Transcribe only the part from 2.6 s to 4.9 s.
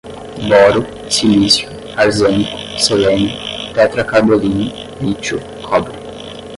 selênio, tetracarbolino,